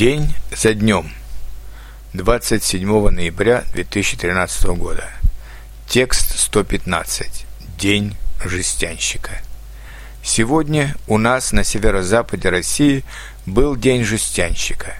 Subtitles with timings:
[0.00, 1.12] День за днем.
[2.14, 5.06] 27 ноября 2013 года.
[5.86, 7.44] Текст 115.
[7.78, 9.42] День жестянщика.
[10.22, 13.04] Сегодня у нас на северо-западе России
[13.44, 14.94] был День жестянщика.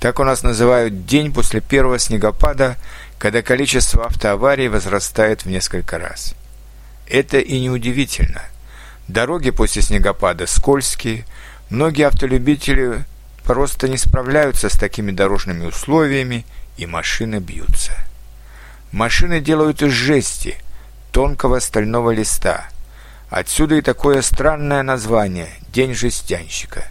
[0.00, 2.76] Так у нас называют день после первого снегопада,
[3.16, 6.34] когда количество автоаварий возрастает в несколько раз.
[7.06, 8.42] Это и неудивительно.
[9.08, 11.24] Дороги после снегопада скользкие,
[11.70, 13.06] многие автолюбители
[13.46, 16.44] просто не справляются с такими дорожными условиями,
[16.76, 17.92] и машины бьются.
[18.92, 20.56] Машины делают из жести,
[21.12, 22.68] тонкого стального листа.
[23.30, 26.88] Отсюда и такое странное название– День жестянщика.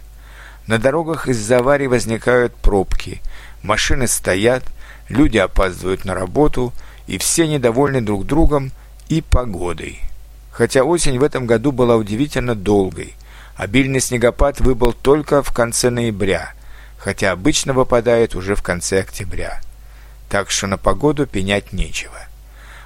[0.66, 3.20] На дорогах из-за аварий возникают пробки,
[3.62, 4.64] машины стоят,
[5.08, 6.72] люди опаздывают на работу,
[7.06, 8.72] и все недовольны друг другом
[9.08, 10.00] и погодой.
[10.52, 13.14] Хотя осень в этом году была удивительно долгой–
[13.56, 16.52] Обильный снегопад выпал только в конце ноября,
[17.06, 19.60] хотя обычно выпадает уже в конце октября.
[20.28, 22.18] Так что на погоду пенять нечего.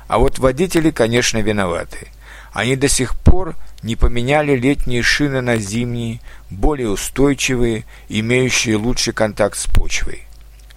[0.09, 2.09] А вот водители, конечно, виноваты.
[2.53, 9.57] Они до сих пор не поменяли летние шины на зимние, более устойчивые, имеющие лучший контакт
[9.57, 10.27] с почвой.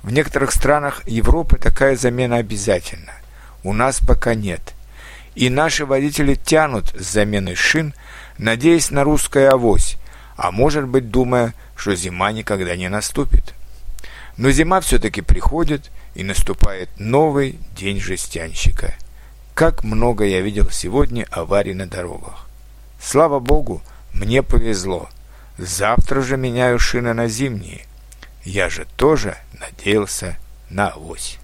[0.04, 3.12] В некоторых странах Европы такая замена обязательна.
[3.62, 4.74] У нас пока нет.
[5.36, 7.94] И наши водители тянут с заменой шин–
[8.38, 9.98] надеясь на русское авось,
[10.36, 13.54] а может быть, думая, что зима никогда не наступит.
[14.38, 18.94] Но зима все-таки приходит, и наступает новый день жестянщика.
[19.54, 22.48] Как много я видел сегодня аварий на дорогах.
[23.00, 23.82] Слава богу,
[24.14, 25.10] мне повезло.
[25.58, 27.86] Завтра же меняю шины на зимние.
[28.44, 30.38] Я же тоже надеялся
[30.70, 31.40] на авось.